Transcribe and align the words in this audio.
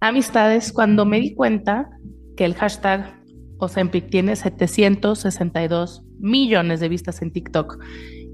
amistades 0.00 0.72
cuando 0.72 1.04
me 1.04 1.20
di 1.20 1.34
cuenta 1.34 1.90
que 2.36 2.44
el 2.44 2.54
hashtag 2.54 3.20
Ozempic 3.58 4.08
tiene 4.10 4.36
762 4.36 6.04
millones 6.20 6.80
de 6.80 6.88
vistas 6.88 7.20
en 7.22 7.32
TikTok 7.32 7.82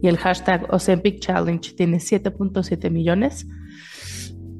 y 0.02 0.08
el 0.08 0.18
hashtag 0.18 0.66
Ozempic 0.70 1.20
Challenge 1.20 1.72
tiene 1.74 1.96
7.7 1.96 2.90
millones. 2.90 3.46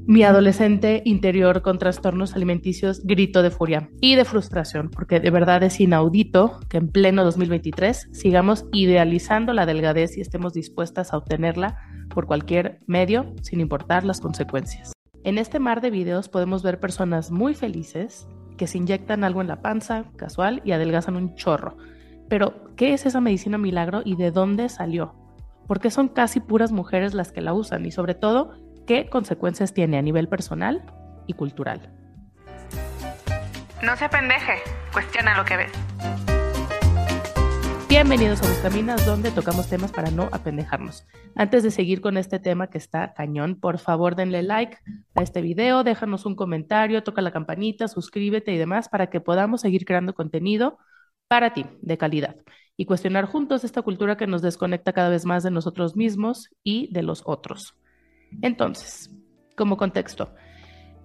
Mi 0.06 0.22
adolescente 0.22 1.03
interior 1.04 1.62
con 1.62 1.79
trastornos 1.79 2.35
alimenticios 2.35 3.05
grito 3.05 3.43
de 3.43 3.50
furia 3.50 3.91
y 4.00 4.16
de 4.16 4.25
frustración, 4.25 4.91
porque 4.91 5.21
de 5.21 5.30
verdad 5.30 5.62
es 5.62 5.80
inaudito 5.80 6.61
que 6.68 6.77
en 6.77 6.89
pleno 6.89 7.25
2023 7.25 8.09
sigamos 8.12 8.66
idealizando 8.73 9.55
la 9.55 9.64
delgadez 9.66 10.16
y 10.16 10.21
estemos 10.21 10.52
dispuestas 10.52 11.12
a 11.12 11.18
obtenerla 11.18 11.79
por 12.11 12.27
cualquier 12.27 12.80
medio, 12.86 13.34
sin 13.43 13.61
importar 13.61 14.05
las 14.05 14.21
consecuencias. 14.21 14.95
En 15.25 15.38
este 15.38 15.59
mar 15.59 15.80
de 15.80 15.88
videos 15.88 16.29
podemos 16.29 16.62
ver 16.62 16.79
personas 16.79 17.30
muy 17.30 17.54
felices 17.54 18.29
que 18.59 18.66
se 18.66 18.77
inyectan 18.77 19.24
algo 19.24 19.41
en 19.41 19.48
la 19.48 19.62
panza, 19.62 20.05
casual, 20.16 20.60
y 20.66 20.73
adelgazan 20.73 21.16
un 21.16 21.34
chorro. 21.34 21.78
Pero, 22.28 22.74
¿qué 22.77 22.92
es 22.92 23.06
esa 23.06 23.23
medicina 23.23 23.56
milagro 23.56 24.02
y 24.05 24.16
de 24.16 24.30
dónde 24.30 24.69
salió? 24.69 25.14
¿Por 25.66 25.80
qué 25.80 25.91
son 25.91 26.09
casi 26.09 26.41
puras 26.41 26.73
mujeres 26.73 27.14
las 27.14 27.33
que 27.33 27.41
la 27.41 27.55
usan? 27.55 27.87
Y 27.87 27.91
sobre 27.91 28.14
todo, 28.14 28.52
¿qué 28.87 29.09
consecuencias 29.09 29.73
tiene 29.73 29.97
a 29.97 30.02
nivel 30.02 30.28
personal 30.28 30.84
y 31.27 31.33
cultural? 31.33 31.91
No 33.83 33.97
se 33.97 34.09
pendeje, 34.11 34.59
cuestiona 34.92 35.38
lo 35.38 35.45
que 35.47 35.56
ves. 35.56 36.23
Bienvenidos 37.95 38.43
a 38.43 38.48
Buscaminas, 38.48 39.07
donde 39.07 39.30
tocamos 39.30 39.69
temas 39.69 39.93
para 39.93 40.11
no 40.11 40.29
apendejarnos. 40.33 41.07
Antes 41.37 41.62
de 41.62 41.71
seguir 41.71 42.01
con 42.01 42.17
este 42.17 42.41
tema 42.41 42.67
que 42.67 42.77
está 42.77 43.15
cañón, 43.15 43.55
por 43.55 43.79
favor 43.79 44.17
denle 44.17 44.43
like 44.43 44.79
a 45.15 45.23
este 45.23 45.41
video, 45.41 45.84
déjanos 45.84 46.27
un 46.27 46.34
comentario, 46.34 47.05
toca 47.05 47.23
la 47.23 47.30
campanita, 47.30 47.87
suscríbete 47.87 48.53
y 48.53 48.59
demás 48.59 48.89
para 48.89 49.11
que 49.11 49.20
podamos 49.20 49.61
seguir 49.61 49.84
creando 49.84 50.12
contenido 50.12 50.77
para 51.28 51.53
ti 51.53 51.67
de 51.83 51.97
calidad 51.97 52.34
y 52.77 52.84
cuestionar 52.84 53.27
juntos 53.27 53.62
esta 53.62 53.83
cultura 53.83 54.17
que 54.17 54.27
nos 54.27 54.42
desconecta 54.42 54.92
cada 54.92 55.08
vez 55.08 55.25
más 55.25 55.45
de 55.45 55.53
nosotros 55.53 55.95
mismos 55.95 56.51
y 56.64 56.92
de 56.92 57.05
los 57.05 57.23
otros. 57.25 57.77
Entonces, 58.42 59.08
como 59.56 59.77
contexto, 59.77 60.34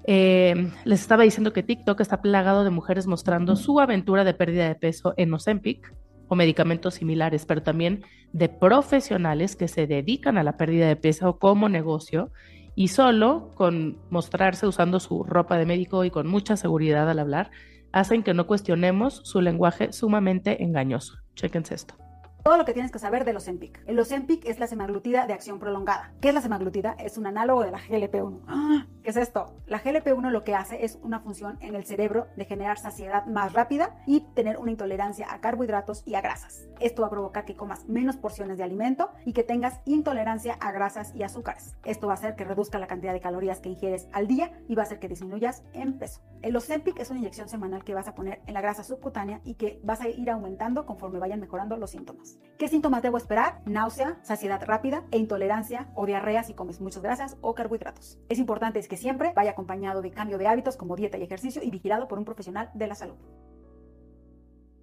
eh, 0.06 0.72
les 0.86 1.02
estaba 1.02 1.22
diciendo 1.22 1.54
que 1.54 1.62
TikTok 1.62 2.02
está 2.02 2.20
plagado 2.24 2.64
de 2.64 2.72
mujeres 2.72 3.06
mostrando 3.06 3.56
su 3.56 3.80
aventura 3.80 4.24
de 4.24 4.34
pérdida 4.34 4.68
de 4.68 4.74
peso 4.74 5.14
en 5.18 5.32
Ozempic 5.36 5.94
o 6.30 6.36
medicamentos 6.36 6.94
similares, 6.94 7.46
pero 7.46 7.62
también 7.62 8.06
de 8.32 8.48
profesionales 8.48 9.58
que 9.58 9.68
se 9.68 9.88
dedican 9.88 10.38
a 10.38 10.44
la 10.44 10.56
pérdida 10.56 10.88
de 10.88 10.96
peso 10.96 11.38
como 11.38 11.68
negocio 11.68 12.32
y 12.76 12.88
solo 12.88 13.52
con 13.56 13.98
mostrarse 14.10 14.66
usando 14.66 15.02
su 15.02 15.24
ropa 15.24 15.58
de 15.58 15.66
médico 15.66 16.06
y 16.06 16.12
con 16.12 16.28
mucha 16.28 16.56
seguridad 16.56 17.10
al 17.10 17.20
hablar, 17.20 17.52
hacen 17.92 18.24
que 18.24 18.34
no 18.34 18.48
cuestionemos 18.48 19.22
su 19.26 19.42
lenguaje 19.42 19.92
sumamente 19.92 20.64
engañoso. 20.64 21.18
Chequense 21.36 21.76
esto. 21.76 21.96
Todo 22.44 22.58
lo 22.58 22.66
que 22.66 22.74
tienes 22.74 22.92
que 22.92 23.00
saber 23.00 23.26
de 23.26 23.34
los 23.34 23.44
Ozempic. 23.44 23.84
El 23.86 24.00
Ozempic 24.00 24.46
es 24.46 24.60
la 24.60 24.68
semaglutida 24.68 25.28
de 25.28 25.34
acción 25.34 25.60
prolongada. 25.60 26.14
¿Qué 26.22 26.30
es 26.30 26.34
la 26.34 26.42
semaglutida? 26.42 26.96
Es 26.98 27.18
un 27.18 27.28
análogo 27.28 27.64
de 27.64 27.72
la 27.72 27.80
GLP-1. 27.80 28.42
¡Ah! 28.48 28.86
¿Qué 29.10 29.14
es 29.14 29.28
esto? 29.28 29.56
La 29.66 29.82
GLP-1 29.82 30.30
lo 30.30 30.44
que 30.44 30.54
hace 30.54 30.86
es 30.86 31.00
una 31.02 31.20
función 31.20 31.58
en 31.62 31.74
el 31.74 31.84
cerebro 31.84 32.28
de 32.36 32.46
generar 32.46 32.78
saciedad 32.78 33.26
más 33.26 33.54
rápida 33.54 34.04
y 34.06 34.20
tener 34.36 34.58
una 34.58 34.70
intolerancia 34.70 35.34
a 35.34 35.42
carbohidratos 35.42 36.04
y 36.06 36.14
a 36.14 36.22
grasas. 36.22 36.68
Esto 36.80 37.02
va 37.02 37.08
a 37.08 37.10
provocar 37.10 37.44
que 37.44 37.56
comas 37.56 37.90
menos 37.90 38.18
porciones 38.18 38.60
de 38.60 38.64
alimento 38.64 39.10
y 39.26 39.34
que 39.34 39.44
tengas 39.44 39.82
intolerancia 39.86 40.54
a 40.62 40.72
grasas 40.72 41.16
y 41.16 41.24
azúcares. 41.24 41.76
Esto 41.86 42.06
va 42.06 42.14
a 42.14 42.18
hacer 42.18 42.36
que 42.36 42.44
reduzca 42.44 42.78
la 42.78 42.86
cantidad 42.86 43.14
de 43.14 43.20
calorías 43.20 43.62
que 43.62 43.70
ingieres 43.70 44.08
al 44.12 44.28
día 44.28 44.52
y 44.68 44.76
va 44.76 44.84
a 44.84 44.86
hacer 44.86 45.00
que 45.00 45.08
disminuyas 45.08 45.64
en 45.74 45.98
peso. 45.98 46.22
El 46.44 46.56
Ozempic 46.56 47.00
es 47.00 47.10
una 47.10 47.20
inyección 47.20 47.50
semanal 47.50 47.84
que 47.84 47.96
vas 47.96 48.08
a 48.08 48.14
poner 48.14 48.42
en 48.46 48.54
la 48.54 48.62
grasa 48.62 48.84
subcutánea 48.84 49.42
y 49.44 49.56
que 49.56 49.80
vas 49.84 50.02
a 50.02 50.08
ir 50.08 50.30
aumentando 50.30 50.86
conforme 50.86 51.18
vayan 51.18 51.40
mejorando 51.40 51.78
los 51.78 51.90
síntomas. 51.90 52.38
¿Qué 52.60 52.68
síntomas 52.68 53.02
debo 53.02 53.18
esperar? 53.18 53.62
Náusea, 53.66 54.20
saciedad 54.22 54.62
rápida 54.64 55.04
e 55.10 55.18
intolerancia 55.18 55.90
o 55.96 56.06
diarrea 56.06 56.44
si 56.44 56.54
comes 56.54 56.80
muchas 56.80 57.02
grasas 57.02 57.38
o 57.42 57.56
carbohidratos. 57.56 58.20
Es 58.30 58.38
importante 58.38 58.80
que 58.88 58.99
siempre 59.00 59.34
vaya 59.36 59.52
acompañado 59.52 60.02
de 60.02 60.12
cambio 60.12 60.38
de 60.38 60.48
hábitos 60.48 60.78
como 60.78 60.96
dieta 60.96 61.18
y 61.18 61.24
ejercicio 61.24 61.64
y 61.64 61.72
vigilado 61.72 62.08
por 62.08 62.20
un 62.20 62.26
profesional 62.26 62.70
de 62.74 62.88
la 62.88 62.96
salud. 62.96 63.16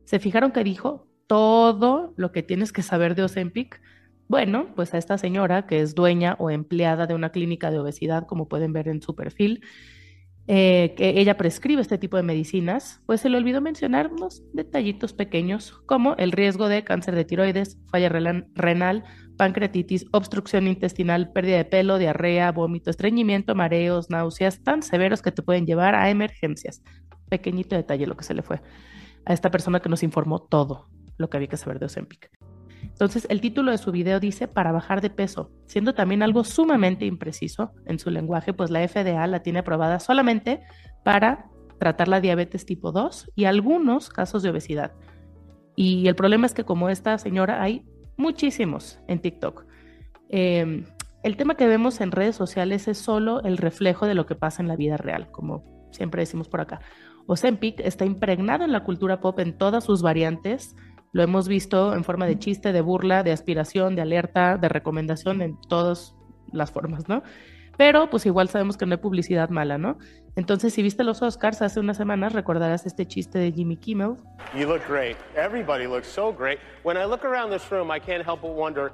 ¿Se 0.04 0.18
fijaron 0.18 0.52
que 0.52 0.64
dijo 0.64 1.06
todo 1.26 2.14
lo 2.16 2.32
que 2.32 2.42
tienes 2.42 2.72
que 2.72 2.82
saber 2.82 3.14
de 3.14 3.24
Ozempic? 3.24 3.80
Bueno, 4.28 4.68
pues 4.74 4.94
a 4.94 4.98
esta 4.98 5.18
señora 5.18 5.66
que 5.66 5.80
es 5.80 5.94
dueña 5.94 6.36
o 6.38 6.50
empleada 6.50 7.06
de 7.06 7.14
una 7.14 7.30
clínica 7.30 7.70
de 7.70 7.78
obesidad, 7.78 8.26
como 8.26 8.48
pueden 8.48 8.72
ver 8.72 8.88
en 8.88 9.02
su 9.02 9.14
perfil, 9.14 9.62
eh, 10.48 10.94
que 10.96 11.18
ella 11.20 11.36
prescribe 11.36 11.82
este 11.82 11.98
tipo 11.98 12.16
de 12.16 12.22
medicinas, 12.22 13.00
pues 13.06 13.20
se 13.20 13.28
le 13.28 13.36
olvidó 13.36 13.60
mencionar 13.60 14.12
unos 14.12 14.44
detallitos 14.52 15.12
pequeños 15.12 15.72
como 15.86 16.14
el 16.16 16.30
riesgo 16.30 16.68
de 16.68 16.84
cáncer 16.84 17.16
de 17.16 17.24
tiroides, 17.24 17.78
falla 17.90 18.08
renal, 18.08 19.04
pancreatitis, 19.36 20.06
obstrucción 20.12 20.68
intestinal, 20.68 21.32
pérdida 21.32 21.56
de 21.56 21.64
pelo, 21.64 21.98
diarrea, 21.98 22.52
vómito, 22.52 22.90
estreñimiento, 22.90 23.56
mareos, 23.56 24.08
náuseas 24.08 24.62
tan 24.62 24.82
severos 24.82 25.20
que 25.20 25.32
te 25.32 25.42
pueden 25.42 25.66
llevar 25.66 25.96
a 25.96 26.10
emergencias. 26.10 26.82
Pequeñito 27.28 27.74
detalle 27.74 28.06
lo 28.06 28.16
que 28.16 28.24
se 28.24 28.34
le 28.34 28.42
fue 28.42 28.62
a 29.24 29.32
esta 29.32 29.50
persona 29.50 29.80
que 29.80 29.88
nos 29.88 30.04
informó 30.04 30.38
todo 30.38 30.88
lo 31.18 31.28
que 31.28 31.36
había 31.36 31.48
que 31.48 31.56
saber 31.56 31.80
de 31.80 31.86
Ozempic. 31.86 32.30
Entonces, 32.88 33.26
el 33.30 33.40
título 33.40 33.70
de 33.70 33.78
su 33.78 33.92
video 33.92 34.20
dice 34.20 34.48
para 34.48 34.72
bajar 34.72 35.00
de 35.00 35.10
peso, 35.10 35.50
siendo 35.66 35.94
también 35.94 36.22
algo 36.22 36.44
sumamente 36.44 37.06
impreciso 37.06 37.72
en 37.86 37.98
su 37.98 38.10
lenguaje, 38.10 38.52
pues 38.52 38.70
la 38.70 38.86
FDA 38.86 39.26
la 39.26 39.42
tiene 39.42 39.60
aprobada 39.60 40.00
solamente 40.00 40.62
para 41.04 41.46
tratar 41.78 42.08
la 42.08 42.20
diabetes 42.20 42.64
tipo 42.66 42.92
2 42.92 43.32
y 43.34 43.44
algunos 43.44 44.08
casos 44.08 44.42
de 44.42 44.50
obesidad. 44.50 44.92
Y 45.76 46.08
el 46.08 46.14
problema 46.14 46.46
es 46.46 46.54
que 46.54 46.64
como 46.64 46.88
esta 46.88 47.18
señora 47.18 47.62
hay 47.62 47.84
muchísimos 48.16 48.98
en 49.06 49.20
TikTok. 49.20 49.66
Em, 50.28 50.84
el 51.22 51.36
tema 51.36 51.56
que 51.56 51.66
vemos 51.66 52.00
en 52.00 52.12
redes 52.12 52.36
sociales 52.36 52.88
es 52.88 52.98
solo 52.98 53.42
el 53.42 53.58
reflejo 53.58 54.06
de 54.06 54.14
lo 54.14 54.26
que 54.26 54.34
pasa 54.34 54.62
en 54.62 54.68
la 54.68 54.76
vida 54.76 54.96
real, 54.96 55.30
como 55.30 55.64
siempre 55.90 56.22
decimos 56.22 56.48
por 56.48 56.60
acá. 56.60 56.80
Ozempic 57.26 57.80
está 57.80 58.04
impregnado 58.04 58.64
en 58.64 58.72
la 58.72 58.84
cultura 58.84 59.20
pop 59.20 59.38
en 59.40 59.58
todas 59.58 59.84
sus 59.84 60.02
variantes. 60.02 60.76
Lo 61.16 61.22
hemos 61.22 61.48
visto 61.48 61.94
en 61.94 62.04
forma 62.04 62.26
de 62.26 62.38
chiste, 62.38 62.74
de 62.74 62.82
burla, 62.82 63.22
de 63.22 63.32
aspiración, 63.32 63.96
de 63.96 64.02
alerta, 64.02 64.58
de 64.58 64.68
recomendación 64.68 65.40
en 65.40 65.58
todas 65.58 66.14
las 66.52 66.70
formas, 66.70 67.08
¿no? 67.08 67.22
Pero 67.78 68.10
pues 68.10 68.26
igual 68.26 68.50
sabemos 68.50 68.76
que 68.76 68.84
no 68.84 68.92
hay 68.92 69.00
publicidad 69.00 69.48
mala, 69.48 69.78
¿no? 69.78 69.96
Entonces, 70.34 70.74
si 70.74 70.82
viste 70.82 71.04
los 71.04 71.22
Oscars 71.22 71.62
hace 71.62 71.80
unas 71.80 71.96
semanas, 71.96 72.34
recordarás 72.34 72.84
este 72.84 73.06
chiste 73.06 73.38
de 73.38 73.50
Jimmy 73.50 73.78
Kimmel. 73.78 74.16
You 74.54 74.68
look 74.68 74.82
great. 74.86 75.16
Everybody 75.34 75.86
looks 75.86 76.06
so 76.06 76.34
great. 76.38 76.58
When 76.84 76.98
I 76.98 77.06
look 77.06 77.24
around 77.24 77.50
this 77.50 77.62
room, 77.70 77.90
I 77.90 77.98
can't 77.98 78.22
help 78.22 78.42
but 78.42 78.54
wonder, 78.54 78.92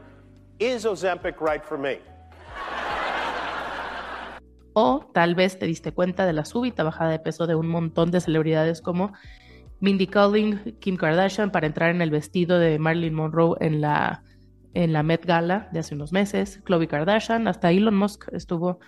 is 0.61 0.87
Ozempic 0.87 1.41
right 1.41 1.65
for 1.65 1.77
me? 1.77 1.99
O 4.75 5.11
tal 5.13 5.35
vez 5.35 5.59
te 5.59 5.67
diste 5.67 5.91
cuenta 5.91 6.25
de 6.25 6.35
la 6.35 6.45
súbita 6.45 6.85
bajada 6.85 7.11
de 7.11 7.19
peso 7.19 7.49
de 7.49 7.57
un 7.57 7.67
montón 7.67 8.13
de 8.13 8.21
celebridades 8.21 8.81
como 8.81 9.13
Mindy 9.83 10.07
Kaling, 10.07 10.79
Kim 10.79 10.97
Kardashian 10.97 11.51
para 11.51 11.67
entrar 11.67 11.91
en 11.91 12.01
el 12.01 12.11
vestido 12.11 12.59
de 12.59 12.79
Marilyn 12.79 13.15
Monroe 13.15 13.57
en 13.61 13.81
la 13.81 14.23
en 14.75 14.93
la 14.93 15.03
Met 15.03 15.27
Gala 15.27 15.69
de 15.73 15.81
hace 15.81 15.95
unos 15.95 16.13
meses, 16.13 16.61
Khloe 16.65 16.89
Kardashian, 16.89 17.49
hasta 17.49 17.71
Elon 17.71 17.95
Musk 17.95 18.33
estuvo, 18.33 18.79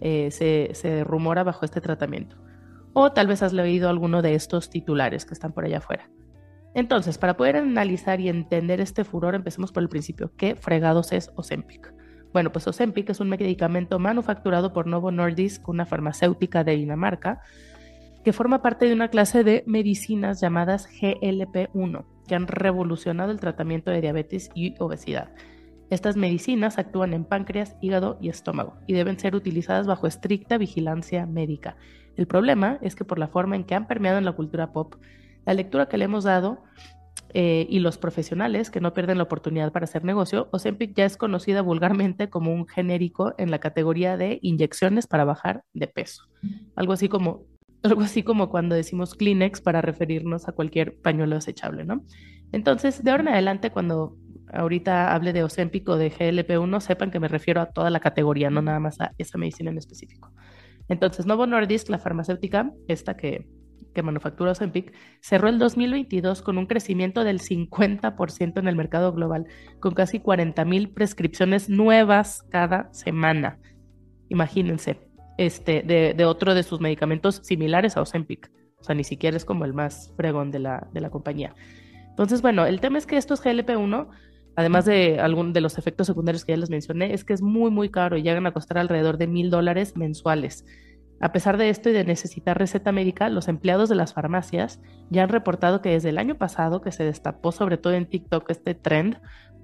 eh, 0.00 0.30
se, 0.30 0.70
se 0.74 1.02
rumora 1.02 1.42
bajo 1.42 1.64
este 1.64 1.80
tratamiento. 1.80 2.36
O 2.92 3.12
tal 3.12 3.26
vez 3.26 3.42
has 3.42 3.52
leído 3.52 3.88
alguno 3.88 4.22
de 4.22 4.34
estos 4.34 4.70
titulares 4.70 5.26
que 5.26 5.34
están 5.34 5.52
por 5.52 5.64
allá 5.64 5.78
afuera. 5.78 6.08
Entonces, 6.74 7.18
para 7.18 7.36
poder 7.36 7.56
analizar 7.56 8.20
y 8.20 8.28
entender 8.28 8.80
este 8.80 9.04
furor, 9.04 9.34
empecemos 9.34 9.72
por 9.72 9.82
el 9.82 9.88
principio. 9.88 10.32
¿Qué 10.36 10.56
fregados 10.56 11.12
es 11.12 11.30
Ozempic? 11.36 11.92
Bueno, 12.32 12.52
pues 12.52 12.66
Ozempic 12.66 13.10
es 13.10 13.20
un 13.20 13.28
medicamento 13.28 13.98
manufacturado 13.98 14.72
por 14.72 14.86
Novo 14.86 15.10
Nordisk, 15.10 15.68
una 15.68 15.86
farmacéutica 15.86 16.64
de 16.64 16.76
Dinamarca, 16.76 17.40
que 18.24 18.32
forma 18.32 18.62
parte 18.62 18.86
de 18.86 18.94
una 18.94 19.08
clase 19.08 19.44
de 19.44 19.62
medicinas 19.66 20.40
llamadas 20.40 20.88
GLP-1, 20.88 22.04
que 22.26 22.34
han 22.34 22.46
revolucionado 22.46 23.30
el 23.30 23.38
tratamiento 23.38 23.90
de 23.90 24.00
diabetes 24.00 24.50
y 24.54 24.74
obesidad. 24.78 25.28
Estas 25.90 26.16
medicinas 26.16 26.78
actúan 26.78 27.12
en 27.12 27.26
páncreas, 27.26 27.76
hígado 27.82 28.18
y 28.22 28.30
estómago 28.30 28.78
y 28.86 28.94
deben 28.94 29.18
ser 29.18 29.36
utilizadas 29.36 29.86
bajo 29.86 30.06
estricta 30.06 30.56
vigilancia 30.56 31.26
médica. 31.26 31.76
El 32.16 32.26
problema 32.26 32.78
es 32.80 32.96
que 32.96 33.04
por 33.04 33.18
la 33.18 33.28
forma 33.28 33.56
en 33.56 33.64
que 33.64 33.74
han 33.74 33.86
permeado 33.86 34.16
en 34.16 34.24
la 34.24 34.32
cultura 34.32 34.72
pop, 34.72 34.94
la 35.44 35.52
lectura 35.52 35.86
que 35.86 35.98
le 35.98 36.06
hemos 36.06 36.24
dado 36.24 36.62
eh, 37.34 37.66
y 37.68 37.80
los 37.80 37.98
profesionales 37.98 38.70
que 38.70 38.80
no 38.80 38.94
pierden 38.94 39.18
la 39.18 39.24
oportunidad 39.24 39.70
para 39.72 39.84
hacer 39.84 40.02
negocio, 40.04 40.48
Ozempic 40.52 40.94
ya 40.96 41.04
es 41.04 41.18
conocida 41.18 41.60
vulgarmente 41.60 42.30
como 42.30 42.54
un 42.54 42.66
genérico 42.66 43.34
en 43.36 43.50
la 43.50 43.58
categoría 43.58 44.16
de 44.16 44.38
inyecciones 44.40 45.06
para 45.06 45.24
bajar 45.24 45.64
de 45.74 45.88
peso. 45.88 46.24
Algo 46.74 46.94
así 46.94 47.08
como 47.08 47.44
algo 47.84 48.02
así 48.02 48.22
como 48.22 48.48
cuando 48.48 48.74
decimos 48.74 49.14
Kleenex 49.14 49.60
para 49.60 49.82
referirnos 49.82 50.48
a 50.48 50.52
cualquier 50.52 51.00
pañuelo 51.00 51.36
desechable, 51.36 51.84
¿no? 51.84 52.04
Entonces, 52.52 53.02
de 53.02 53.10
ahora 53.10 53.22
en 53.24 53.28
adelante, 53.28 53.70
cuando 53.70 54.16
ahorita 54.52 55.12
hable 55.14 55.32
de 55.32 55.42
Ozempic 55.42 55.88
o 55.88 55.96
de 55.96 56.12
GLP-1, 56.12 56.80
sepan 56.80 57.10
que 57.10 57.20
me 57.20 57.28
refiero 57.28 57.60
a 57.60 57.66
toda 57.66 57.90
la 57.90 58.00
categoría, 58.00 58.50
no 58.50 58.62
nada 58.62 58.80
más 58.80 59.00
a 59.00 59.12
esa 59.18 59.38
medicina 59.38 59.70
en 59.70 59.78
específico. 59.78 60.32
Entonces, 60.88 61.26
Novo 61.26 61.46
Nordisk, 61.46 61.88
la 61.88 61.98
farmacéutica, 61.98 62.70
esta 62.88 63.16
que, 63.16 63.48
que 63.94 64.02
manufactura 64.02 64.52
Ozempic, 64.52 64.94
cerró 65.20 65.48
el 65.48 65.58
2022 65.58 66.42
con 66.42 66.58
un 66.58 66.66
crecimiento 66.66 67.24
del 67.24 67.40
50% 67.40 68.58
en 68.58 68.68
el 68.68 68.76
mercado 68.76 69.12
global, 69.12 69.46
con 69.80 69.94
casi 69.94 70.20
40 70.20 70.64
mil 70.64 70.90
prescripciones 70.90 71.68
nuevas 71.68 72.42
cada 72.50 72.92
semana. 72.92 73.58
Imagínense, 74.28 75.00
este, 75.38 75.82
de, 75.82 76.14
de, 76.14 76.24
otro 76.24 76.54
de 76.54 76.62
sus 76.62 76.80
medicamentos 76.80 77.40
similares 77.42 77.96
a 77.96 78.02
Ozempic. 78.02 78.50
O 78.78 78.84
sea, 78.84 78.94
ni 78.94 79.04
siquiera 79.04 79.36
es 79.36 79.44
como 79.44 79.64
el 79.64 79.72
más 79.72 80.12
fregón 80.16 80.50
de 80.50 80.58
la, 80.58 80.88
de 80.92 81.00
la 81.00 81.10
compañía. 81.10 81.54
Entonces, 82.10 82.42
bueno, 82.42 82.66
el 82.66 82.80
tema 82.80 82.98
es 82.98 83.06
que 83.06 83.16
estos 83.16 83.42
GLP-1 83.42 84.08
además 84.56 84.84
de 84.84 85.20
algún 85.20 85.52
de 85.52 85.60
los 85.60 85.78
efectos 85.78 86.06
secundarios 86.06 86.44
que 86.44 86.52
ya 86.52 86.58
les 86.58 86.70
mencioné, 86.70 87.12
es 87.12 87.24
que 87.24 87.32
es 87.32 87.42
muy, 87.42 87.70
muy 87.70 87.88
caro 87.90 88.16
y 88.16 88.22
llegan 88.22 88.46
a 88.46 88.52
costar 88.52 88.78
alrededor 88.78 89.18
de 89.18 89.26
mil 89.26 89.50
dólares 89.50 89.96
mensuales. 89.96 90.64
A 91.20 91.32
pesar 91.32 91.56
de 91.56 91.70
esto 91.70 91.90
y 91.90 91.92
de 91.92 92.04
necesitar 92.04 92.58
receta 92.58 92.92
médica, 92.92 93.28
los 93.28 93.48
empleados 93.48 93.88
de 93.88 93.94
las 93.94 94.12
farmacias 94.12 94.80
ya 95.10 95.22
han 95.22 95.28
reportado 95.28 95.80
que 95.80 95.90
desde 95.90 96.10
el 96.10 96.18
año 96.18 96.36
pasado, 96.36 96.80
que 96.80 96.92
se 96.92 97.04
destapó 97.04 97.52
sobre 97.52 97.78
todo 97.78 97.94
en 97.94 98.06
TikTok 98.06 98.50
este 98.50 98.74
trend, 98.74 99.20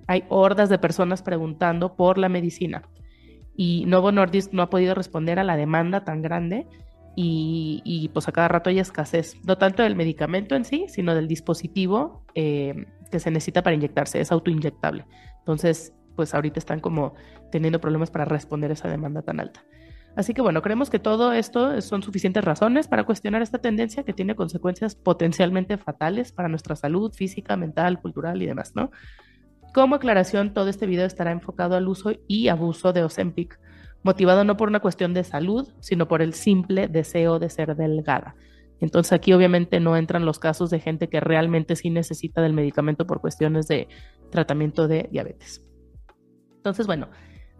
hay 0.07 0.25
hordas 0.29 0.69
de 0.69 0.79
personas 0.79 1.23
preguntando 1.23 1.97
por 1.97 2.19
la 2.19 2.29
medicina. 2.29 2.83
Y 3.57 3.85
Novo 3.87 4.13
Nordisk 4.13 4.53
no 4.53 4.63
ha 4.63 4.71
podido 4.71 4.95
responder 4.95 5.39
a 5.39 5.45
la 5.45 5.57
demanda 5.57 6.05
tan 6.05 6.23
grande 6.23 6.67
y, 7.17 8.11
pues 8.15 8.29
a 8.29 8.33
cada 8.33 8.49
rato 8.49 8.71
hay 8.71 8.79
escasez, 8.79 9.37
no 9.45 9.59
tanto 9.59 9.83
del 9.83 9.97
medicamento 9.97 10.55
en 10.55 10.65
sí, 10.65 10.87
sino 10.89 11.15
del 11.15 11.29
dispositivo 11.29 12.25
eh, 12.35 12.87
que 13.11 13.21
se 13.21 13.31
necesita 13.31 13.63
para 13.63 13.77
inyectarse, 13.77 14.21
es 14.21 14.33
autoinyectable. 14.33 15.05
Entonces, 15.39 15.93
pues 16.17 16.35
ahorita 16.35 16.59
están 16.59 16.81
como 16.81 17.15
teniendo 17.51 17.81
problemas 17.81 18.11
para 18.11 18.25
responder 18.25 18.71
a 18.71 18.75
esa 18.75 18.89
demanda 18.89 19.23
tan 19.23 19.41
alta. 19.41 19.63
Así 20.17 20.35
que 20.35 20.43
bueno, 20.43 20.61
creemos 20.61 20.91
que 20.91 20.99
todo 20.99 21.33
esto 21.33 21.81
son 21.83 22.03
suficientes 22.03 22.45
razones 22.45 22.89
para 22.89 23.05
cuestionar 23.05 23.43
esta 23.43 23.59
tendencia 23.59 24.03
que 24.03 24.13
tiene 24.13 24.35
consecuencias 24.35 24.95
potencialmente 24.97 25.79
fatales 25.79 26.33
para 26.33 26.49
nuestra 26.49 26.75
salud 26.75 27.13
física, 27.13 27.57
mental, 27.57 28.01
cultural 28.01 28.43
y 28.43 28.47
demás, 28.47 28.73
¿no? 28.75 28.91
Como 29.73 29.95
aclaración, 29.95 30.53
todo 30.53 30.69
este 30.69 30.87
video 30.87 31.07
estará 31.07 31.31
enfocado 31.31 31.77
al 31.77 31.87
uso 31.87 32.13
y 32.27 32.49
abuso 32.49 32.93
de 32.93 33.05
Ozempic, 33.05 33.61
motivado 34.03 34.45
no 34.45 34.57
por 34.57 34.69
una 34.69 34.81
cuestión 34.81 35.15
de 35.15 35.23
salud, 35.23 35.69
sino 35.81 36.09
por 36.09 36.23
el 36.23 36.35
simple 36.35 36.89
deseo 36.89 37.39
de 37.39 37.51
ser 37.51 37.77
delgada. 37.77 38.35
Entonces 38.81 39.13
aquí 39.13 39.33
obviamente 39.33 39.79
no 39.79 39.97
entran 39.97 40.25
los 40.25 40.39
casos 40.39 40.71
de 40.71 40.81
gente 40.81 41.09
que 41.09 41.21
realmente 41.21 41.77
sí 41.77 41.91
necesita 41.91 42.43
del 42.43 42.53
medicamento 42.53 43.07
por 43.07 43.21
cuestiones 43.21 43.69
de 43.69 43.89
tratamiento 44.31 44.89
de 44.89 45.09
diabetes. 45.13 45.65
Entonces, 46.57 46.87
bueno, 46.87 47.09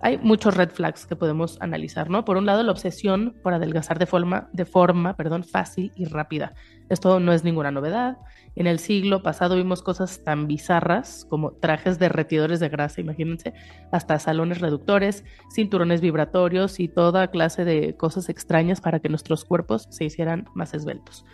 hay 0.03 0.19
muchos 0.19 0.57
red 0.57 0.71
flags 0.71 1.07
que 1.07 1.15
podemos 1.15 1.59
analizar, 1.61 2.09
¿no? 2.09 2.25
Por 2.25 2.39
un 2.39 2.47
lado, 2.47 2.63
la 2.63 2.73
obsesión 2.73 3.37
por 3.43 3.53
adelgazar 3.53 3.99
de 3.99 4.07
forma, 4.07 4.49
de 4.53 4.65
forma 4.65 5.15
perdón, 5.15 5.45
fácil 5.45 5.93
y 5.95 6.07
rápida. 6.07 6.55
Esto 6.89 7.21
no 7.21 7.33
es 7.33 7.45
ninguna 7.45 7.71
novedad. 7.71 8.17
En 8.57 8.67
el 8.67 8.79
siglo 8.79 9.23
pasado 9.23 9.57
vimos 9.57 9.83
cosas 9.83 10.25
tan 10.25 10.47
bizarras 10.47 11.27
como 11.29 11.53
trajes 11.53 11.99
derretidores 11.99 12.61
de 12.61 12.69
grasa, 12.71 13.01
imagínense, 13.01 13.53
hasta 13.93 14.19
salones 14.19 14.61
reductores, 14.61 15.25
cinturones 15.55 16.01
vibratorios 16.01 16.81
y 16.81 16.89
toda 16.89 17.29
clase 17.29 17.65
de 17.65 17.97
cosas 17.97 18.29
extrañas 18.29 18.81
para 18.81 19.01
que 19.01 19.11
nuestros 19.11 19.45
cuerpos 19.45 19.87
se 19.91 20.05
hicieran 20.05 20.47
más 20.55 20.73
esbeltos. 20.73 21.25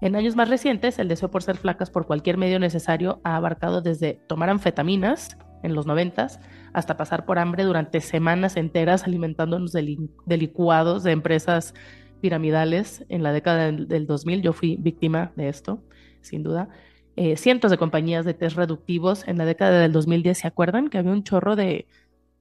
En 0.00 0.14
años 0.14 0.36
más 0.36 0.48
recientes, 0.48 0.98
el 0.98 1.08
deseo 1.08 1.30
por 1.30 1.42
ser 1.42 1.56
flacas 1.56 1.90
por 1.90 2.06
cualquier 2.06 2.36
medio 2.36 2.58
necesario 2.58 3.20
ha 3.24 3.36
abarcado 3.36 3.80
desde 3.80 4.20
tomar 4.28 4.48
anfetaminas 4.48 5.36
en 5.62 5.74
los 5.74 5.86
noventas 5.86 6.40
hasta 6.72 6.96
pasar 6.96 7.24
por 7.24 7.38
hambre 7.38 7.64
durante 7.64 8.00
semanas 8.00 8.56
enteras 8.56 9.04
alimentándonos 9.04 9.72
de, 9.72 9.82
licuados 10.26 11.02
de 11.02 11.12
empresas 11.12 11.74
piramidales 12.20 13.04
en 13.08 13.22
la 13.22 13.32
década 13.32 13.70
del, 13.72 14.06
2000. 14.06 14.42
Yo 14.42 14.52
fui 14.52 14.76
víctima 14.76 15.32
de 15.36 15.48
esto, 15.48 15.82
sin 16.20 16.42
duda. 16.42 16.68
Eh, 17.16 17.36
cientos 17.36 17.70
de 17.70 17.78
compañías 17.78 18.24
de 18.24 18.34
test 18.34 18.56
reductivos 18.56 19.26
en 19.26 19.38
la 19.38 19.44
década 19.44 19.80
del 19.80 19.92
2010, 19.92 20.38
¿se 20.38 20.46
acuerdan? 20.46 20.88
Que 20.88 20.98
había 20.98 21.12
un 21.12 21.24
chorro 21.24 21.56
de, 21.56 21.86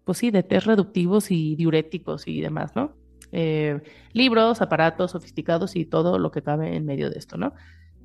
pues 0.04 0.20
sí, 0.20 0.30
de 0.30 0.44
test 0.44 0.68
reductivos 0.68 1.32
y 1.32 1.56
diuréticos 1.56 2.28
y 2.28 2.42
demás, 2.42 2.76
¿no? 2.76 2.94
Eh, 3.32 3.82
libros, 4.14 4.62
aparatos 4.62 5.12
sofisticados 5.12 5.76
y 5.76 5.86
todo 5.86 6.18
lo 6.18 6.32
que 6.32 6.44
cabe 6.44 6.76
en 6.76 6.86
medio 6.86 7.10
de 7.10 7.18
esto, 7.18 7.38
¿no? 7.38 7.54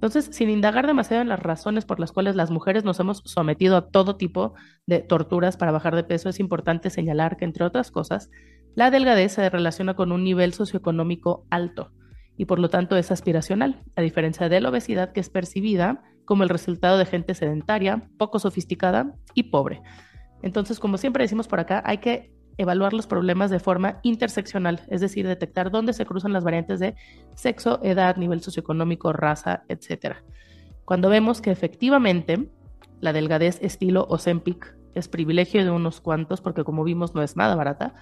Entonces, 0.03 0.35
sin 0.35 0.51
indagar 0.51 0.89
demasiado 0.89 1.23
en 1.23 1.29
las 1.29 1.39
razones 1.39 1.85
por 1.85 2.01
las 2.01 2.11
cuales 2.11 2.35
las 2.35 2.51
mujeres 2.51 2.83
nos 2.83 2.99
hemos 2.99 3.23
sometido 3.25 3.77
a 3.77 3.87
todo 3.89 4.17
tipo 4.17 4.55
de 4.85 4.99
torturas 4.99 5.57
para 5.57 5.71
bajar 5.71 5.95
de 5.95 6.03
peso, 6.03 6.29
es 6.29 6.41
importante 6.41 6.91
señalar 6.91 7.37
que, 7.37 7.45
entre 7.45 7.65
otras 7.65 7.93
cosas, 7.93 8.29
la 8.75 8.91
delgadez 8.91 9.35
se 9.35 9.49
relaciona 9.49 9.95
con 9.95 10.11
un 10.11 10.25
nivel 10.25 10.55
socioeconómico 10.55 11.47
alto 11.51 11.93
y 12.37 12.47
por 12.47 12.59
lo 12.59 12.69
tanto 12.69 12.97
es 12.97 13.13
aspiracional, 13.13 13.85
a 13.95 14.03
diferencia 14.03 14.49
de 14.49 14.61
la 14.61 14.71
obesidad 14.71 15.13
que 15.13 15.21
es 15.21 15.31
percibida 15.31 16.03
como 16.25 16.43
el 16.43 16.49
resultado 16.49 16.99
de 16.99 17.07
gente 17.07 17.35
sedentaria, 17.35 18.09
poco 18.19 18.41
sofisticada 18.41 19.15
y 19.35 19.45
pobre. 19.45 19.83
Entonces, 20.43 20.81
como 20.81 20.99
siempre 20.99 21.23
decimos 21.23 21.47
por 21.47 21.61
acá, 21.61 21.81
hay 21.87 21.99
que 21.99 22.33
evaluar 22.59 22.93
los 22.93 23.07
problemas 23.07 23.51
de 23.51 23.61
forma 23.61 23.99
interseccional, 24.03 24.81
es 24.89 25.01
decir, 25.01 25.27
detectar 25.27 25.71
dónde 25.71 25.93
se 25.93 26.07
cruzan 26.07 26.33
las 26.33 26.45
variantes 26.45 26.81
de 26.81 26.95
sexo, 27.35 27.81
edad, 27.83 28.17
nivel 28.17 28.43
socioeconómico, 28.43 29.13
raza, 29.13 29.65
etc. 29.69 30.17
Cuando 30.85 31.09
vemos 31.09 31.41
que 31.41 31.51
efectivamente 31.51 32.49
la 33.01 33.13
delgadez 33.13 33.59
estilo 33.63 34.07
Ozempic 34.09 34.77
es 34.95 35.09
privilegio 35.09 35.65
de 35.65 35.71
unos 35.71 36.01
cuantos, 36.01 36.41
porque 36.41 36.65
como 36.65 36.85
vimos 36.85 37.15
no 37.15 37.23
es 37.23 37.37
nada 37.37 37.55
barata, 37.55 37.95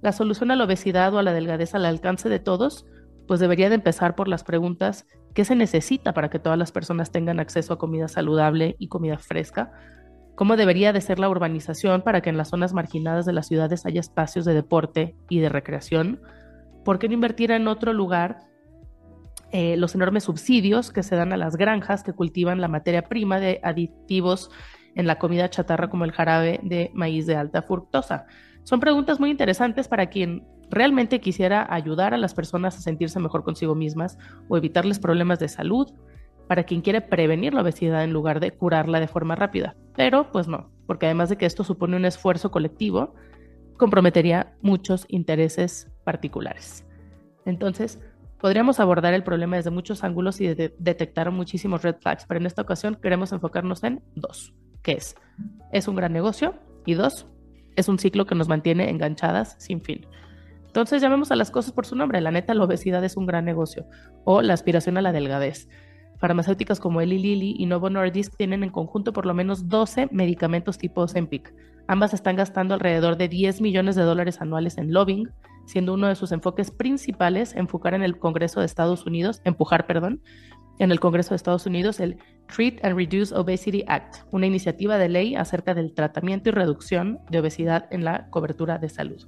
la 0.00 0.12
solución 0.12 0.50
a 0.50 0.56
la 0.56 0.64
obesidad 0.64 1.14
o 1.14 1.18
a 1.18 1.22
la 1.22 1.32
delgadez 1.32 1.74
al 1.74 1.84
alcance 1.84 2.28
de 2.28 2.40
todos, 2.40 2.86
pues 3.28 3.38
debería 3.38 3.68
de 3.68 3.76
empezar 3.76 4.16
por 4.16 4.26
las 4.26 4.42
preguntas 4.42 5.06
¿qué 5.34 5.44
se 5.44 5.54
necesita 5.54 6.12
para 6.12 6.30
que 6.30 6.38
todas 6.38 6.58
las 6.58 6.72
personas 6.72 7.10
tengan 7.10 7.40
acceso 7.40 7.72
a 7.72 7.78
comida 7.78 8.08
saludable 8.08 8.76
y 8.78 8.88
comida 8.88 9.18
fresca? 9.18 9.72
Cómo 10.34 10.56
debería 10.56 10.92
de 10.92 11.00
ser 11.00 11.18
la 11.18 11.28
urbanización 11.28 12.02
para 12.02 12.20
que 12.20 12.30
en 12.30 12.36
las 12.36 12.48
zonas 12.48 12.72
marginadas 12.72 13.26
de 13.26 13.32
las 13.32 13.46
ciudades 13.46 13.86
haya 13.86 14.00
espacios 14.00 14.44
de 14.44 14.54
deporte 14.54 15.16
y 15.28 15.40
de 15.40 15.48
recreación. 15.48 16.20
¿Por 16.84 16.98
qué 16.98 17.08
no 17.08 17.14
invertir 17.14 17.50
en 17.50 17.68
otro 17.68 17.92
lugar 17.92 18.40
eh, 19.50 19.76
los 19.76 19.94
enormes 19.94 20.24
subsidios 20.24 20.90
que 20.90 21.02
se 21.02 21.16
dan 21.16 21.32
a 21.32 21.36
las 21.36 21.56
granjas 21.56 22.02
que 22.02 22.14
cultivan 22.14 22.60
la 22.60 22.68
materia 22.68 23.02
prima 23.02 23.38
de 23.38 23.60
aditivos 23.62 24.50
en 24.94 25.06
la 25.06 25.18
comida 25.18 25.50
chatarra 25.50 25.90
como 25.90 26.04
el 26.04 26.12
jarabe 26.12 26.60
de 26.62 26.90
maíz 26.94 27.26
de 27.26 27.36
alta 27.36 27.62
fructosa? 27.62 28.26
Son 28.64 28.80
preguntas 28.80 29.20
muy 29.20 29.30
interesantes 29.30 29.88
para 29.88 30.06
quien 30.06 30.46
realmente 30.70 31.20
quisiera 31.20 31.66
ayudar 31.68 32.14
a 32.14 32.16
las 32.16 32.32
personas 32.32 32.76
a 32.76 32.80
sentirse 32.80 33.20
mejor 33.20 33.44
consigo 33.44 33.74
mismas 33.74 34.18
o 34.48 34.56
evitarles 34.56 34.98
problemas 34.98 35.38
de 35.38 35.48
salud, 35.48 35.92
para 36.52 36.64
quien 36.64 36.82
quiere 36.82 37.00
prevenir 37.00 37.54
la 37.54 37.62
obesidad 37.62 38.04
en 38.04 38.12
lugar 38.12 38.38
de 38.38 38.50
curarla 38.50 39.00
de 39.00 39.08
forma 39.08 39.34
rápida. 39.34 39.74
Pero 39.96 40.30
pues 40.30 40.48
no, 40.48 40.70
porque 40.86 41.06
además 41.06 41.30
de 41.30 41.38
que 41.38 41.46
esto 41.46 41.64
supone 41.64 41.96
un 41.96 42.04
esfuerzo 42.04 42.50
colectivo, 42.50 43.14
comprometería 43.78 44.52
muchos 44.60 45.06
intereses 45.08 45.90
particulares. 46.04 46.84
Entonces, 47.46 48.00
podríamos 48.38 48.80
abordar 48.80 49.14
el 49.14 49.24
problema 49.24 49.56
desde 49.56 49.70
muchos 49.70 50.04
ángulos 50.04 50.42
y 50.42 50.48
detectar 50.48 51.30
muchísimos 51.30 51.80
red 51.84 51.96
flags, 52.02 52.26
pero 52.28 52.38
en 52.38 52.44
esta 52.44 52.60
ocasión 52.60 52.98
queremos 53.00 53.32
enfocarnos 53.32 53.82
en 53.82 54.02
dos, 54.14 54.52
que 54.82 54.92
es, 54.92 55.16
es 55.72 55.88
un 55.88 55.96
gran 55.96 56.12
negocio 56.12 56.56
y 56.84 56.92
dos, 56.92 57.28
es 57.76 57.88
un 57.88 57.98
ciclo 57.98 58.26
que 58.26 58.34
nos 58.34 58.48
mantiene 58.48 58.90
enganchadas 58.90 59.56
sin 59.58 59.80
fin. 59.80 60.06
Entonces 60.66 61.00
llamemos 61.00 61.30
a 61.30 61.36
las 61.36 61.50
cosas 61.50 61.72
por 61.72 61.86
su 61.86 61.96
nombre. 61.96 62.20
La 62.20 62.30
neta, 62.30 62.52
la 62.52 62.64
obesidad 62.64 63.02
es 63.04 63.16
un 63.16 63.24
gran 63.24 63.46
negocio 63.46 63.86
o 64.24 64.42
la 64.42 64.52
aspiración 64.52 64.98
a 64.98 65.02
la 65.02 65.12
delgadez. 65.12 65.68
Farmacéuticas 66.22 66.78
como 66.78 67.00
Eli 67.00 67.18
Lilly 67.18 67.56
y 67.58 67.66
Novo 67.66 67.90
Nordisk 67.90 68.36
tienen 68.36 68.62
en 68.62 68.70
conjunto 68.70 69.12
por 69.12 69.26
lo 69.26 69.34
menos 69.34 69.68
12 69.68 70.08
medicamentos 70.12 70.78
tipo 70.78 71.00
Ozempic. 71.00 71.52
Ambas 71.88 72.14
están 72.14 72.36
gastando 72.36 72.74
alrededor 72.74 73.16
de 73.16 73.26
10 73.26 73.60
millones 73.60 73.96
de 73.96 74.02
dólares 74.02 74.40
anuales 74.40 74.78
en 74.78 74.92
lobbying, 74.92 75.30
siendo 75.66 75.94
uno 75.94 76.06
de 76.06 76.14
sus 76.14 76.30
enfoques 76.30 76.70
principales 76.70 77.56
enfocar 77.56 77.94
en 77.94 78.04
el 78.04 78.20
Congreso 78.20 78.60
de 78.60 78.66
Estados 78.66 79.04
Unidos, 79.04 79.40
empujar, 79.42 79.88
perdón, 79.88 80.22
en 80.78 80.92
el 80.92 81.00
Congreso 81.00 81.30
de 81.30 81.36
Estados 81.36 81.66
Unidos 81.66 81.98
el 81.98 82.18
Treat 82.46 82.84
and 82.84 82.96
Reduce 82.96 83.34
Obesity 83.34 83.82
Act, 83.88 84.18
una 84.30 84.46
iniciativa 84.46 84.98
de 84.98 85.08
ley 85.08 85.34
acerca 85.34 85.74
del 85.74 85.92
tratamiento 85.92 86.50
y 86.50 86.52
reducción 86.52 87.18
de 87.30 87.40
obesidad 87.40 87.88
en 87.90 88.04
la 88.04 88.30
cobertura 88.30 88.78
de 88.78 88.90
salud. 88.90 89.26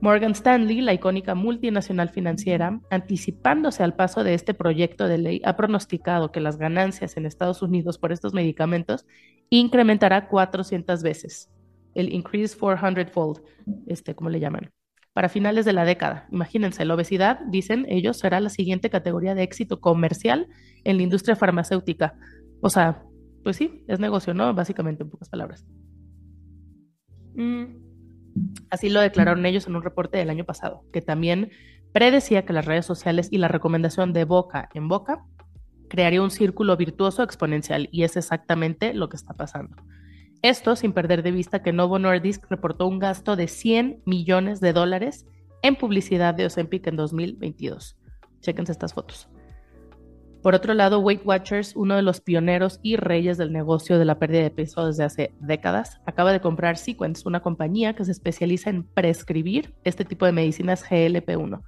Morgan 0.00 0.32
Stanley, 0.32 0.82
la 0.82 0.92
icónica 0.92 1.34
multinacional 1.34 2.10
financiera, 2.10 2.80
anticipándose 2.90 3.82
al 3.82 3.94
paso 3.94 4.24
de 4.24 4.34
este 4.34 4.52
proyecto 4.52 5.08
de 5.08 5.18
ley, 5.18 5.42
ha 5.44 5.56
pronosticado 5.56 6.30
que 6.32 6.40
las 6.40 6.58
ganancias 6.58 7.16
en 7.16 7.24
Estados 7.24 7.62
Unidos 7.62 7.98
por 7.98 8.12
estos 8.12 8.34
medicamentos 8.34 9.06
incrementará 9.48 10.28
400 10.28 11.02
veces, 11.02 11.50
el 11.94 12.12
increase 12.12 12.56
400 12.58 13.10
fold, 13.10 13.40
este, 13.86 14.14
como 14.14 14.28
le 14.28 14.38
llaman, 14.38 14.70
para 15.14 15.30
finales 15.30 15.64
de 15.64 15.72
la 15.72 15.86
década. 15.86 16.28
Imagínense, 16.30 16.84
la 16.84 16.94
obesidad, 16.94 17.40
dicen 17.48 17.86
ellos, 17.88 18.18
será 18.18 18.38
la 18.40 18.50
siguiente 18.50 18.90
categoría 18.90 19.34
de 19.34 19.44
éxito 19.44 19.80
comercial 19.80 20.46
en 20.84 20.98
la 20.98 21.04
industria 21.04 21.36
farmacéutica. 21.36 22.18
O 22.60 22.68
sea, 22.68 23.02
pues 23.42 23.56
sí, 23.56 23.82
es 23.88 23.98
negocio, 23.98 24.34
¿no? 24.34 24.52
Básicamente, 24.52 25.04
en 25.04 25.10
pocas 25.10 25.30
palabras. 25.30 25.64
Mm. 27.34 27.85
Así 28.70 28.88
lo 28.88 29.00
declararon 29.00 29.46
ellos 29.46 29.66
en 29.66 29.76
un 29.76 29.82
reporte 29.82 30.18
del 30.18 30.30
año 30.30 30.44
pasado, 30.44 30.84
que 30.92 31.02
también 31.02 31.50
predecía 31.92 32.44
que 32.44 32.52
las 32.52 32.66
redes 32.66 32.86
sociales 32.86 33.28
y 33.30 33.38
la 33.38 33.48
recomendación 33.48 34.12
de 34.12 34.24
boca 34.24 34.68
en 34.74 34.88
boca 34.88 35.24
crearía 35.88 36.22
un 36.22 36.30
círculo 36.30 36.76
virtuoso 36.76 37.22
exponencial 37.22 37.88
y 37.92 38.02
es 38.02 38.16
exactamente 38.16 38.92
lo 38.92 39.08
que 39.08 39.16
está 39.16 39.34
pasando. 39.34 39.76
Esto 40.42 40.76
sin 40.76 40.92
perder 40.92 41.22
de 41.22 41.30
vista 41.30 41.62
que 41.62 41.72
Novo 41.72 41.98
Nordisk 41.98 42.44
reportó 42.50 42.86
un 42.86 42.98
gasto 42.98 43.36
de 43.36 43.48
100 43.48 44.02
millones 44.04 44.60
de 44.60 44.72
dólares 44.72 45.26
en 45.62 45.76
publicidad 45.76 46.34
de 46.34 46.46
Ozempic 46.46 46.86
en 46.86 46.96
2022. 46.96 47.96
Chequense 48.40 48.72
estas 48.72 48.94
fotos. 48.94 49.28
Por 50.46 50.54
otro 50.54 50.74
lado, 50.74 51.00
Weight 51.00 51.22
Watchers, 51.24 51.74
uno 51.74 51.96
de 51.96 52.02
los 52.02 52.20
pioneros 52.20 52.78
y 52.80 52.94
reyes 52.94 53.36
del 53.36 53.52
negocio 53.52 53.98
de 53.98 54.04
la 54.04 54.20
pérdida 54.20 54.42
de 54.42 54.52
peso 54.52 54.86
desde 54.86 55.02
hace 55.02 55.34
décadas, 55.40 56.00
acaba 56.06 56.30
de 56.30 56.40
comprar 56.40 56.76
Sequence, 56.76 57.26
una 57.26 57.40
compañía 57.40 57.96
que 57.96 58.04
se 58.04 58.12
especializa 58.12 58.70
en 58.70 58.84
prescribir 58.84 59.74
este 59.82 60.04
tipo 60.04 60.24
de 60.24 60.30
medicinas 60.30 60.88
GLP-1. 60.88 61.62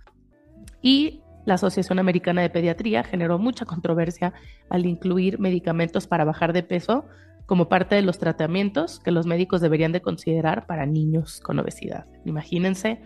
Y 0.80 1.22
la 1.44 1.54
Asociación 1.54 1.98
Americana 1.98 2.40
de 2.40 2.50
Pediatría 2.50 3.02
generó 3.02 3.40
mucha 3.40 3.64
controversia 3.64 4.32
al 4.70 4.86
incluir 4.86 5.40
medicamentos 5.40 6.06
para 6.06 6.24
bajar 6.24 6.52
de 6.52 6.62
peso 6.62 7.04
como 7.46 7.68
parte 7.68 7.96
de 7.96 8.02
los 8.02 8.20
tratamientos 8.20 9.00
que 9.00 9.10
los 9.10 9.26
médicos 9.26 9.60
deberían 9.60 9.90
de 9.90 10.02
considerar 10.02 10.68
para 10.68 10.86
niños 10.86 11.40
con 11.40 11.58
obesidad. 11.58 12.06
Imagínense 12.24 13.00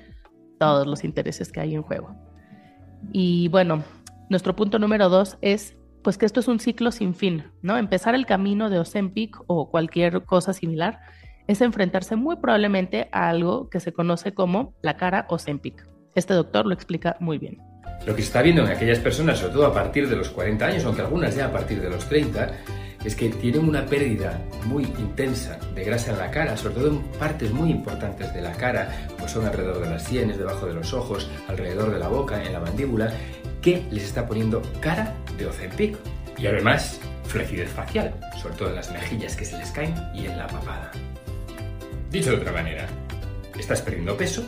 todos 0.58 0.86
los 0.86 1.02
intereses 1.02 1.50
que 1.50 1.60
hay 1.60 1.74
en 1.74 1.82
juego. 1.82 2.14
Y 3.10 3.48
bueno, 3.48 3.82
nuestro 4.32 4.56
punto 4.56 4.78
número 4.78 5.08
dos 5.08 5.38
es 5.42 5.76
pues 6.02 6.18
que 6.18 6.26
esto 6.26 6.40
es 6.40 6.48
un 6.48 6.58
ciclo 6.58 6.90
sin 6.90 7.14
fin, 7.14 7.44
¿no? 7.62 7.78
Empezar 7.78 8.16
el 8.16 8.26
camino 8.26 8.70
de 8.70 8.80
Ozempic 8.80 9.36
o 9.46 9.70
cualquier 9.70 10.24
cosa 10.24 10.52
similar 10.52 10.98
es 11.46 11.60
enfrentarse 11.60 12.16
muy 12.16 12.36
probablemente 12.36 13.08
a 13.12 13.28
algo 13.28 13.68
que 13.68 13.78
se 13.78 13.92
conoce 13.92 14.34
como 14.34 14.74
la 14.82 14.96
cara 14.96 15.26
Ozempic. 15.28 15.86
Este 16.14 16.34
doctor 16.34 16.66
lo 16.66 16.74
explica 16.74 17.16
muy 17.20 17.38
bien. 17.38 17.58
Lo 18.06 18.16
que 18.16 18.22
se 18.22 18.28
está 18.28 18.42
viendo 18.42 18.64
en 18.64 18.68
aquellas 18.68 18.98
personas, 18.98 19.38
sobre 19.38 19.52
todo 19.52 19.66
a 19.66 19.74
partir 19.74 20.08
de 20.08 20.16
los 20.16 20.30
40 20.30 20.66
años, 20.66 20.84
aunque 20.84 21.02
algunas 21.02 21.36
ya 21.36 21.46
a 21.46 21.52
partir 21.52 21.80
de 21.80 21.88
los 21.88 22.04
30, 22.08 22.50
es 23.04 23.14
que 23.14 23.28
tienen 23.28 23.68
una 23.68 23.86
pérdida 23.86 24.40
muy 24.64 24.84
intensa 24.84 25.58
de 25.74 25.84
grasa 25.84 26.12
en 26.12 26.18
la 26.18 26.30
cara, 26.30 26.56
sobre 26.56 26.74
todo 26.76 26.88
en 26.88 27.02
partes 27.18 27.52
muy 27.52 27.70
importantes 27.70 28.32
de 28.34 28.42
la 28.42 28.52
cara, 28.52 29.06
como 29.14 29.28
son 29.28 29.46
alrededor 29.46 29.80
de 29.80 29.90
las 29.90 30.04
sienes, 30.04 30.38
debajo 30.38 30.66
de 30.66 30.74
los 30.74 30.92
ojos, 30.92 31.30
alrededor 31.48 31.92
de 31.92 31.98
la 31.98 32.08
boca, 32.08 32.42
en 32.42 32.52
la 32.52 32.60
mandíbula, 32.60 33.12
que 33.62 33.86
les 33.90 34.04
está 34.04 34.26
poniendo 34.26 34.60
cara 34.80 35.14
de 35.38 35.46
Ozempic. 35.46 35.96
Y 36.36 36.46
además, 36.46 37.00
flacidez 37.24 37.70
facial, 37.70 38.14
sobre 38.40 38.56
todo 38.56 38.68
en 38.70 38.76
las 38.76 38.90
mejillas 38.92 39.36
que 39.36 39.44
se 39.44 39.56
les 39.56 39.70
caen 39.70 39.94
y 40.14 40.26
en 40.26 40.36
la 40.36 40.46
papada. 40.46 40.90
Dicho 42.10 42.30
de 42.30 42.36
otra 42.36 42.52
manera, 42.52 42.86
estás 43.58 43.80
perdiendo 43.80 44.16
peso, 44.16 44.44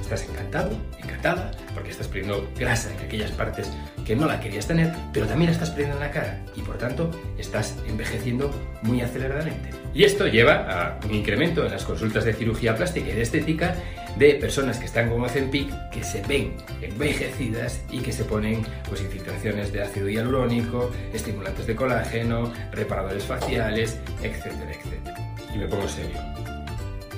estás 0.00 0.28
encantado, 0.28 0.72
encantada, 1.02 1.52
porque 1.72 1.90
estás 1.90 2.08
perdiendo 2.08 2.50
grasa 2.58 2.92
en 2.92 3.06
aquellas 3.06 3.30
partes 3.30 3.70
que 4.04 4.16
no 4.16 4.26
la 4.26 4.40
querías 4.40 4.66
tener, 4.66 4.92
pero 5.12 5.26
también 5.26 5.50
estás 5.50 5.70
perdiendo 5.70 5.96
en 5.96 6.00
la 6.00 6.10
cara 6.10 6.40
y 6.56 6.62
por 6.62 6.76
tanto 6.76 7.10
estás 7.38 7.76
envejeciendo 7.86 8.50
muy 8.82 9.00
aceleradamente. 9.00 9.79
Y 9.92 10.04
esto 10.04 10.26
lleva 10.26 10.54
a 10.70 11.00
un 11.04 11.14
incremento 11.14 11.64
en 11.64 11.72
las 11.72 11.84
consultas 11.84 12.24
de 12.24 12.32
cirugía 12.32 12.76
plástica 12.76 13.10
y 13.10 13.14
de 13.14 13.22
estética 13.22 13.74
de 14.16 14.34
personas 14.34 14.78
que 14.78 14.86
están 14.86 15.08
con 15.08 15.22
Ozempic 15.22 15.90
que 15.90 16.02
se 16.02 16.22
ven 16.22 16.56
envejecidas 16.82 17.84
y 17.90 17.98
que 18.00 18.12
se 18.12 18.24
ponen 18.24 18.62
pues, 18.88 19.02
infiltraciones 19.02 19.72
de 19.72 19.82
ácido 19.82 20.08
hialurónico, 20.08 20.90
estimulantes 21.12 21.66
de 21.66 21.76
colágeno, 21.76 22.52
reparadores 22.72 23.24
faciales, 23.24 24.00
etcétera, 24.22 24.72
etcétera. 24.72 25.34
Y 25.54 25.58
me 25.58 25.66
pongo 25.66 25.88
serio. 25.88 26.18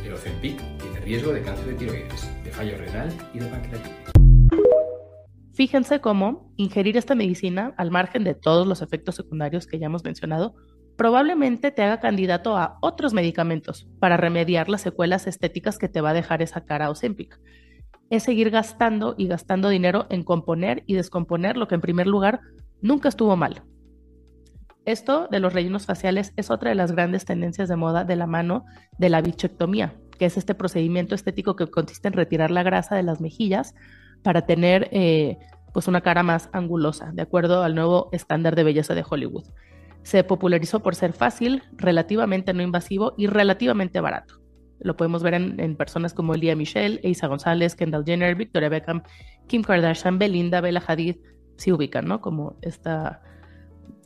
El 0.05 0.15
Ozempic 0.15 0.59
tiene 0.79 1.01
riesgo 1.01 1.33
de 1.33 1.43
cáncer 1.43 1.67
de 1.67 1.75
tiroides 1.75 2.29
fallo 2.53 2.77
renal 2.77 3.09
y 3.35 3.39
de 3.39 3.47
pancreatitis. 3.47 4.13
Fíjense 5.55 6.01
cómo 6.01 6.53
ingerir 6.57 6.97
esta 6.97 7.15
medicina, 7.15 7.75
al 7.77 7.91
margen 7.91 8.25
de 8.25 8.35
todos 8.35 8.67
los 8.67 8.81
efectos 8.81 9.17
secundarios 9.17 9.67
que 9.67 9.79
ya 9.79 9.87
hemos 9.87 10.05
mencionado, 10.05 10.55
probablemente 10.97 11.71
te 11.71 11.83
haga 11.83 12.01
candidato 12.01 12.57
a 12.57 12.79
otros 12.81 13.13
medicamentos 13.13 13.89
para 13.99 14.17
remediar 14.17 14.69
las 14.69 14.83
secuelas 14.83 15.27
estéticas 15.27 15.79
que 15.79 15.89
te 15.89 16.01
va 16.01 16.11
a 16.11 16.15
dejar 16.15 16.43
esa 16.43 16.65
cara 16.65 16.91
Ozempic. 16.91 17.41
Es 18.11 18.25
seguir 18.25 18.51
gastando 18.51 19.15
y 19.17 19.27
gastando 19.27 19.69
dinero 19.69 20.07
en 20.11 20.23
componer 20.23 20.83
y 20.87 20.95
descomponer 20.95 21.57
lo 21.57 21.69
que 21.69 21.75
en 21.75 21.81
primer 21.81 22.07
lugar 22.07 22.41
nunca 22.81 23.09
estuvo 23.09 23.37
mal. 23.37 23.63
Esto 24.85 25.29
de 25.31 25.39
los 25.39 25.53
rellenos 25.53 25.87
faciales 25.87 26.33
es 26.37 26.51
otra 26.51 26.71
de 26.71 26.75
las 26.75 26.93
grandes 26.93 27.25
tendencias 27.25 27.69
de 27.69 27.77
moda 27.77 28.05
de 28.05 28.17
la 28.17 28.27
mano 28.27 28.65
de 28.99 29.11
la 29.11 29.23
bichectomía, 29.23 29.95
que 30.19 30.27
es 30.27 30.37
este 30.37 30.55
procedimiento 30.55 31.15
estético 31.15 31.55
que 31.55 31.69
consiste 31.69 32.09
en 32.09 32.15
retirar 32.15 32.51
la 32.51 32.65
grasa 32.65 32.97
de 32.97 33.05
las 33.05 33.21
mejillas 33.21 33.75
para 34.23 34.43
tener 34.43 34.89
eh, 34.91 35.39
pues 35.73 35.87
una 35.87 36.01
cara 36.01 36.23
más 36.25 36.49
angulosa, 36.53 37.11
de 37.13 37.23
acuerdo 37.23 37.63
al 37.63 37.77
nuevo 37.77 38.09
estándar 38.13 38.57
de 38.57 38.65
belleza 38.65 38.95
de 38.95 39.05
Hollywood. 39.09 39.45
Se 40.03 40.25
popularizó 40.25 40.81
por 40.81 40.95
ser 40.95 41.13
fácil, 41.13 41.63
relativamente 41.73 42.53
no 42.53 42.63
invasivo 42.63 43.15
y 43.17 43.27
relativamente 43.27 44.01
barato. 44.01 44.41
Lo 44.81 44.97
podemos 44.97 45.23
ver 45.23 45.35
en, 45.35 45.77
personas 45.77 46.13
como 46.13 46.35
Elia 46.35 46.57
Michelle, 46.57 47.01
Isa 47.05 47.29
González, 47.29 47.77
Kendall 47.77 48.05
Jenner, 48.05 48.35
Victoria 48.35 48.69
Beckham, 48.69 49.03
Kim 49.47 49.63
Kardashian, 49.63 50.19
Belinda, 50.19 50.61
Bella 50.61 50.83
Hadid, 50.85 51.17
se 51.57 51.73
ubican, 51.73 52.07
¿no? 52.07 52.21
Como 52.21 52.57
esta, 52.63 53.23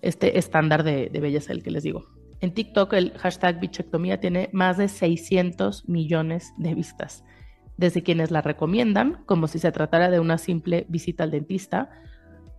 este 0.03 0.39
estándar 0.39 0.83
de, 0.83 1.09
de 1.09 1.21
belleza 1.21 1.55
del 1.55 1.63
que 1.63 1.71
les 1.71 1.83
digo. 1.83 2.05
En 2.41 2.53
TikTok 2.53 2.93
el 2.93 3.13
hashtag 3.17 3.59
bichectomía 3.61 4.21
tiene 4.21 4.51
más 4.53 4.77
de 4.77 4.89
600 4.89 5.89
millones 5.89 6.53
de 6.59 6.75
vistas, 6.75 7.25
desde 7.79 8.03
quienes 8.03 8.31
la 8.31 8.43
recomiendan, 8.43 9.23
como 9.25 9.49
si 9.49 9.59
se 9.59 9.73
tratara 9.73 10.11
de 10.11 10.21
una 10.21 10.37
simple 10.37 10.85
visita 10.91 11.25
al 11.25 11.31
dentista, 11.31 11.91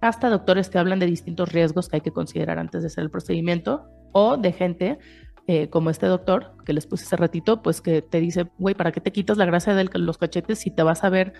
hasta 0.02 0.30
doctores 0.30 0.70
que 0.70 0.78
hablan 0.78 1.00
de 1.00 1.06
distintos 1.06 1.52
riesgos 1.52 1.90
que 1.90 1.98
hay 1.98 2.02
que 2.02 2.12
considerar 2.12 2.60
antes 2.60 2.82
de 2.82 2.88
hacer 2.88 3.04
el 3.04 3.10
procedimiento, 3.10 3.88
o 4.12 4.38
de 4.38 4.52
gente 4.52 5.00
eh, 5.48 5.70
como 5.70 5.90
este 5.90 6.08
doctor 6.08 6.56
que 6.66 6.74
les 6.74 6.88
puse 6.88 7.06
hace 7.06 7.16
ratito, 7.16 7.62
pues 7.62 7.82
que 7.82 8.02
te 8.02 8.20
dice, 8.20 8.48
güey, 8.58 8.76
¿para 8.76 8.92
qué 8.92 9.00
te 9.00 9.12
quitas 9.12 9.38
la 9.38 9.46
grasa 9.46 9.74
de 9.74 9.86
los 9.94 10.18
cachetes 10.18 10.60
si 10.60 10.72
te 10.72 10.84
vas 10.84 11.04
a 11.04 11.10
ver 11.10 11.34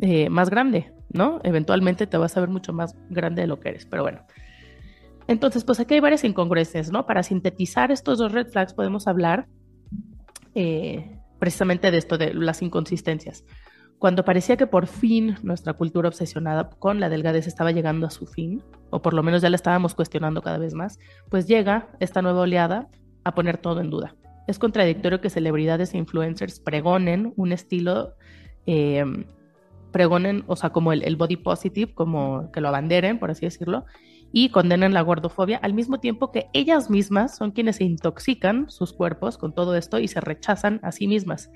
eh, 0.00 0.28
más 0.28 0.50
grande, 0.50 0.92
¿no? 1.12 1.40
Eventualmente 1.42 2.06
te 2.06 2.16
vas 2.18 2.36
a 2.36 2.40
ver 2.40 2.50
mucho 2.50 2.72
más 2.72 2.94
grande 3.08 3.42
de 3.42 3.48
lo 3.48 3.58
que 3.58 3.70
eres, 3.70 3.86
pero 3.86 4.02
bueno. 4.02 4.20
Entonces, 5.26 5.64
pues 5.64 5.80
aquí 5.80 5.94
hay 5.94 6.00
varias 6.00 6.24
incongruencias, 6.24 6.90
¿no? 6.90 7.04
Para 7.06 7.22
sintetizar 7.22 7.90
estos 7.90 8.18
dos 8.18 8.32
red 8.32 8.48
flags 8.48 8.74
podemos 8.74 9.06
hablar 9.06 9.46
eh, 10.54 11.18
precisamente 11.38 11.90
de 11.90 11.98
esto, 11.98 12.16
de 12.18 12.34
las 12.34 12.62
inconsistencias. 12.62 13.44
Cuando 13.98 14.24
parecía 14.24 14.56
que 14.56 14.68
por 14.68 14.86
fin 14.86 15.36
nuestra 15.42 15.72
cultura 15.72 16.08
obsesionada 16.08 16.70
con 16.70 17.00
la 17.00 17.08
delgadez 17.08 17.48
estaba 17.48 17.72
llegando 17.72 18.06
a 18.06 18.10
su 18.10 18.26
fin, 18.26 18.62
o 18.90 19.02
por 19.02 19.12
lo 19.12 19.24
menos 19.24 19.42
ya 19.42 19.50
la 19.50 19.56
estábamos 19.56 19.94
cuestionando 19.94 20.40
cada 20.40 20.58
vez 20.58 20.74
más, 20.74 21.00
pues 21.28 21.48
llega 21.48 21.88
esta 21.98 22.22
nueva 22.22 22.42
oleada 22.42 22.88
a 23.24 23.34
poner 23.34 23.58
todo 23.58 23.80
en 23.80 23.90
duda. 23.90 24.14
Es 24.46 24.58
contradictorio 24.58 25.20
que 25.20 25.30
celebridades 25.30 25.94
e 25.94 25.98
influencers 25.98 26.60
pregonen 26.60 27.32
un 27.36 27.52
estilo, 27.52 28.14
eh, 28.66 29.04
pregonen, 29.90 30.44
o 30.46 30.54
sea, 30.54 30.70
como 30.70 30.92
el, 30.92 31.02
el, 31.02 31.16
body 31.16 31.36
positive, 31.36 31.92
como 31.92 32.52
que 32.52 32.60
lo 32.60 32.68
abanderen, 32.68 33.18
por 33.18 33.32
así 33.32 33.46
decirlo, 33.46 33.84
y 34.32 34.50
condenan 34.50 34.94
la 34.94 35.02
gordofobia, 35.02 35.58
al 35.58 35.74
mismo 35.74 35.98
tiempo 35.98 36.30
que 36.30 36.48
ellas 36.52 36.88
mismas 36.88 37.36
son 37.36 37.50
quienes 37.50 37.76
se 37.76 37.84
intoxican 37.84 38.70
sus 38.70 38.92
cuerpos 38.92 39.38
con 39.38 39.54
todo 39.54 39.74
esto 39.74 39.98
y 39.98 40.06
se 40.06 40.20
rechazan 40.20 40.78
a 40.82 40.92
sí 40.92 41.08
mismas. 41.08 41.50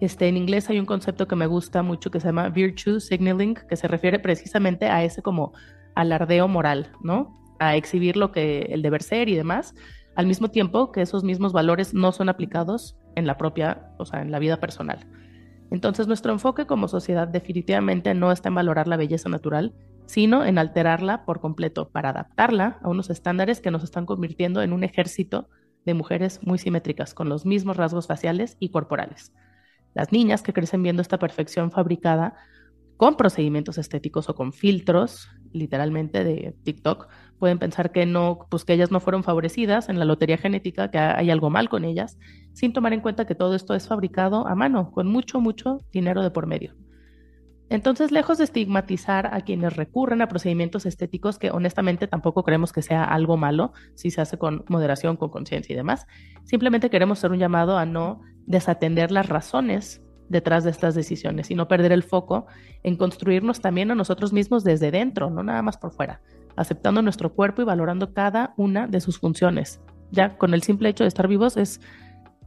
Este, 0.00 0.28
en 0.28 0.36
inglés 0.36 0.68
hay 0.70 0.78
un 0.78 0.86
concepto 0.86 1.26
que 1.26 1.36
me 1.36 1.46
gusta 1.46 1.82
mucho 1.82 2.10
que 2.10 2.20
se 2.20 2.28
llama 2.28 2.48
virtue 2.48 3.00
signaling, 3.00 3.54
que 3.68 3.76
se 3.76 3.88
refiere 3.88 4.18
precisamente 4.18 4.86
a 4.86 5.04
ese 5.04 5.22
como 5.22 5.52
alardeo 5.94 6.48
moral, 6.48 6.92
¿no? 7.02 7.34
A 7.58 7.76
exhibir 7.76 8.16
lo 8.16 8.32
que 8.32 8.62
el 8.70 8.82
deber 8.82 9.02
ser 9.02 9.28
y 9.28 9.34
demás, 9.34 9.74
al 10.14 10.26
mismo 10.26 10.48
tiempo 10.48 10.92
que 10.92 11.02
esos 11.02 11.24
mismos 11.24 11.52
valores 11.52 11.94
no 11.94 12.12
son 12.12 12.28
aplicados 12.28 12.96
en 13.14 13.26
la 13.26 13.38
propia, 13.38 13.90
o 13.98 14.04
sea, 14.04 14.22
en 14.22 14.30
la 14.30 14.38
vida 14.38 14.58
personal. 14.58 15.06
Entonces, 15.70 16.06
nuestro 16.06 16.32
enfoque 16.32 16.66
como 16.66 16.88
sociedad 16.88 17.26
definitivamente 17.26 18.14
no 18.14 18.30
está 18.30 18.48
en 18.50 18.54
valorar 18.54 18.86
la 18.86 18.96
belleza 18.96 19.28
natural, 19.28 19.74
sino 20.06 20.44
en 20.44 20.58
alterarla 20.58 21.24
por 21.24 21.40
completo 21.40 21.88
para 21.90 22.10
adaptarla 22.10 22.78
a 22.82 22.88
unos 22.88 23.10
estándares 23.10 23.60
que 23.60 23.70
nos 23.70 23.82
están 23.82 24.06
convirtiendo 24.06 24.62
en 24.62 24.72
un 24.72 24.84
ejército 24.84 25.48
de 25.84 25.94
mujeres 25.94 26.40
muy 26.42 26.58
simétricas, 26.58 27.14
con 27.14 27.28
los 27.28 27.46
mismos 27.46 27.76
rasgos 27.76 28.06
faciales 28.06 28.56
y 28.60 28.70
corporales. 28.70 29.32
Las 29.96 30.12
niñas 30.12 30.42
que 30.42 30.52
crecen 30.52 30.82
viendo 30.82 31.00
esta 31.00 31.18
perfección 31.18 31.70
fabricada 31.70 32.34
con 32.98 33.16
procedimientos 33.16 33.78
estéticos 33.78 34.28
o 34.28 34.34
con 34.34 34.52
filtros, 34.52 35.30
literalmente 35.54 36.22
de 36.22 36.54
TikTok, 36.64 37.08
pueden 37.38 37.58
pensar 37.58 37.92
que 37.92 38.04
no, 38.04 38.40
pues 38.50 38.66
que 38.66 38.74
ellas 38.74 38.90
no 38.90 39.00
fueron 39.00 39.24
favorecidas 39.24 39.88
en 39.88 39.98
la 39.98 40.04
lotería 40.04 40.36
genética, 40.36 40.90
que 40.90 40.98
hay 40.98 41.30
algo 41.30 41.48
mal 41.48 41.70
con 41.70 41.86
ellas, 41.86 42.18
sin 42.52 42.74
tomar 42.74 42.92
en 42.92 43.00
cuenta 43.00 43.24
que 43.24 43.34
todo 43.34 43.54
esto 43.54 43.74
es 43.74 43.88
fabricado 43.88 44.46
a 44.46 44.54
mano, 44.54 44.90
con 44.92 45.06
mucho, 45.06 45.40
mucho 45.40 45.80
dinero 45.92 46.22
de 46.22 46.30
por 46.30 46.46
medio. 46.46 46.74
Entonces, 47.68 48.12
lejos 48.12 48.38
de 48.38 48.44
estigmatizar 48.44 49.34
a 49.34 49.40
quienes 49.40 49.74
recurren 49.74 50.22
a 50.22 50.28
procedimientos 50.28 50.86
estéticos, 50.86 51.38
que 51.38 51.50
honestamente 51.50 52.06
tampoco 52.06 52.44
creemos 52.44 52.72
que 52.72 52.82
sea 52.82 53.02
algo 53.04 53.36
malo 53.36 53.72
si 53.94 54.10
se 54.10 54.20
hace 54.20 54.38
con 54.38 54.64
moderación, 54.68 55.16
con 55.16 55.30
conciencia 55.30 55.72
y 55.72 55.76
demás, 55.76 56.06
simplemente 56.44 56.90
queremos 56.90 57.18
hacer 57.18 57.32
un 57.32 57.38
llamado 57.38 57.76
a 57.76 57.84
no 57.84 58.20
desatender 58.46 59.10
las 59.10 59.28
razones 59.28 60.00
detrás 60.28 60.64
de 60.64 60.70
estas 60.70 60.94
decisiones 60.94 61.50
y 61.50 61.54
no 61.54 61.68
perder 61.68 61.92
el 61.92 62.02
foco 62.02 62.46
en 62.82 62.96
construirnos 62.96 63.60
también 63.60 63.90
a 63.90 63.94
nosotros 63.94 64.32
mismos 64.32 64.64
desde 64.64 64.90
dentro, 64.90 65.30
no 65.30 65.42
nada 65.42 65.62
más 65.62 65.76
por 65.76 65.92
fuera, 65.92 66.20
aceptando 66.56 67.02
nuestro 67.02 67.32
cuerpo 67.32 67.62
y 67.62 67.64
valorando 67.64 68.12
cada 68.12 68.54
una 68.56 68.86
de 68.86 69.00
sus 69.00 69.18
funciones. 69.18 69.80
Ya 70.12 70.36
con 70.36 70.54
el 70.54 70.62
simple 70.62 70.88
hecho 70.88 71.04
de 71.04 71.08
estar 71.08 71.26
vivos 71.26 71.56
es 71.56 71.80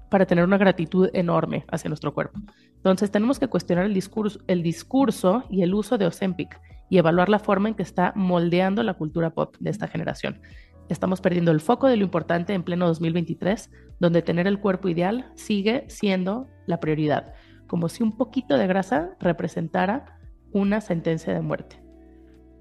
para 0.10 0.25
tener 0.25 0.44
una 0.44 0.58
gratitud 0.58 1.10
enorme 1.13 1.66
hacia 1.72 1.89
nuestro 1.89 2.13
cuerpo. 2.13 2.39
Entonces 2.75 3.12
tenemos 3.12 3.39
que 3.39 3.48
cuestionar 3.48 3.86
el 3.86 3.94
discurso, 3.94 4.39
el 4.48 4.63
discurso 4.63 5.44
y 5.50 5.63
el 5.63 5.74
uso 5.74 5.98
de 5.98 6.08
Ozempic 6.08 6.60
y 6.89 6.98
evaluar 6.98 7.30
la 7.30 7.39
forma 7.39 7.70
en 7.70 7.75
que 7.75 7.84
está 7.84 8.13
moldeando 8.16 8.84
la 8.84 8.96
cultura 8.96 9.30
pop 9.30 9.56
de 9.60 9.70
esta 9.70 9.88
generación. 9.88 10.42
Estamos 10.89 11.22
perdiendo 11.22 11.51
el 11.51 11.62
foco 11.62 11.88
de 11.88 11.98
lo 11.98 12.04
importante 12.04 12.54
en 12.54 12.63
pleno 12.63 12.88
2023, 12.88 13.70
donde 14.00 14.24
tener 14.24 14.48
el 14.48 14.60
cuerpo 14.60 14.89
ideal 14.89 15.32
sigue 15.36 15.86
siendo 15.88 16.48
la 16.66 16.80
prioridad, 16.80 17.34
como 17.68 17.89
si 17.89 18.01
un 18.01 18.18
poquito 18.18 18.58
de 18.58 18.66
grasa 18.66 19.12
representara 19.20 20.20
una 20.51 20.82
sentencia 20.82 21.32
de 21.32 21.42
muerte. 21.42 21.80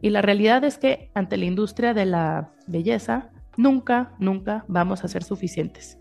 Y 0.03 0.11
la 0.11 0.21
realidad 0.21 0.63
es 0.65 0.77
que 0.77 1.11
ante 1.15 1.39
la 1.39 1.47
industria 1.47 1.95
de 1.95 2.05
la 2.05 2.53
belleza, 2.67 3.31
nunca, 3.57 4.15
nunca 4.19 4.65
vamos 4.69 5.05
a 5.05 5.09
ser 5.09 5.25
suficientes. 5.25 5.99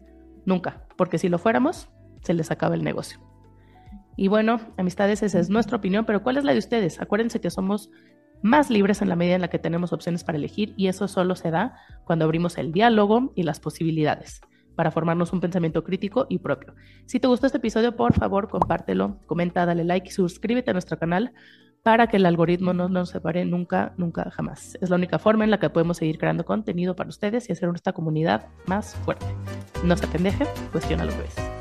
Nunca, 0.48 0.88
porque 0.96 1.18
si 1.18 1.28
lo 1.28 1.40
fuéramos, 1.40 1.90
se 2.22 2.34
les 2.34 2.52
acaba 2.52 2.74
el 2.74 2.84
negocio. 2.86 3.20
Y 4.16 4.30
bueno, 4.30 4.62
amistades, 4.78 5.22
esa 5.22 5.40
es 5.40 5.50
nuestra 5.50 5.76
opinión, 5.76 6.06
pero 6.06 6.24
¿cuál 6.24 6.38
es 6.38 6.46
la 6.46 6.54
de 6.54 6.60
ustedes? 6.60 7.02
Acuérdense 7.02 7.42
que 7.42 7.50
somos 7.50 7.92
más 8.42 8.70
libres 8.70 9.02
en 9.02 9.10
la 9.10 9.18
medida 9.18 9.36
en 9.36 9.42
la 9.42 9.50
que 9.50 9.60
tenemos 9.60 9.92
opciones 9.92 10.24
para 10.24 10.38
elegir 10.38 10.74
y 10.78 10.88
eso 10.88 11.10
solo 11.10 11.36
se 11.36 11.52
da 11.52 11.76
cuando 12.06 12.24
abrimos 12.24 12.58
el 12.58 12.72
diálogo 12.72 13.34
y 13.36 13.44
las 13.44 13.60
posibilidades 13.60 14.40
para 14.78 14.90
formarnos 14.90 15.34
un 15.34 15.42
pensamiento 15.42 15.84
crítico 15.84 16.28
y 16.30 16.40
propio. 16.40 16.76
Si 17.08 17.20
te 17.20 17.28
gustó 17.28 17.48
este 17.48 17.58
episodio, 17.58 17.98
por 17.98 18.14
favor, 18.14 18.48
compártelo, 18.48 19.20
comenta, 19.26 19.66
dale 19.66 19.84
like 19.84 20.08
y 20.08 20.12
suscríbete 20.12 20.70
a 20.70 20.74
nuestro 20.74 20.98
canal 20.98 21.34
para 21.88 22.08
que 22.08 22.18
el 22.18 22.26
algoritmo 22.26 22.74
no 22.74 22.90
nos 22.90 23.12
separe 23.12 23.46
nunca, 23.46 23.94
nunca, 23.96 24.30
jamás. 24.30 24.78
Es 24.82 24.90
la 24.90 24.98
única 24.98 25.20
forma 25.20 25.46
en 25.46 25.52
la 25.52 25.58
que 25.58 25.70
podemos 25.70 25.96
seguir 25.96 26.18
creando 26.18 26.44
contenido 26.44 26.98
para 26.98 27.08
ustedes 27.08 27.48
y 27.48 27.54
hacer 27.54 27.70
nuestra 27.70 27.94
comunidad 27.94 28.48
más 28.66 28.94
fuerte. 29.06 29.26
No 29.86 29.96
se 29.96 30.06
pendeje, 30.08 30.46
cuestiona 30.74 31.06
lo 31.06 31.14
que 31.14 31.20
ves. 31.20 31.57